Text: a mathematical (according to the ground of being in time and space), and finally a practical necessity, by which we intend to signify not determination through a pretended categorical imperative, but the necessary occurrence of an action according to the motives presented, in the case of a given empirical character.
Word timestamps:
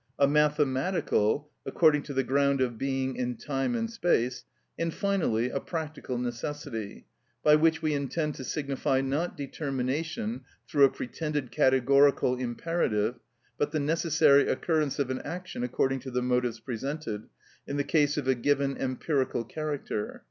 a 0.17 0.27
mathematical 0.27 1.51
(according 1.63 2.01
to 2.01 2.11
the 2.11 2.23
ground 2.23 2.59
of 2.59 2.75
being 2.79 3.15
in 3.15 3.35
time 3.37 3.75
and 3.75 3.91
space), 3.91 4.45
and 4.79 4.95
finally 4.95 5.51
a 5.51 5.59
practical 5.59 6.17
necessity, 6.17 7.05
by 7.43 7.53
which 7.53 7.83
we 7.83 7.93
intend 7.93 8.33
to 8.33 8.43
signify 8.43 8.99
not 8.99 9.37
determination 9.37 10.41
through 10.67 10.85
a 10.85 10.89
pretended 10.89 11.51
categorical 11.51 12.35
imperative, 12.37 13.19
but 13.59 13.69
the 13.69 13.79
necessary 13.79 14.47
occurrence 14.47 14.97
of 14.97 15.11
an 15.11 15.19
action 15.21 15.61
according 15.63 15.99
to 15.99 16.09
the 16.09 16.23
motives 16.23 16.59
presented, 16.59 17.27
in 17.67 17.77
the 17.77 17.83
case 17.83 18.17
of 18.17 18.27
a 18.27 18.33
given 18.33 18.75
empirical 18.79 19.43
character. 19.43 20.19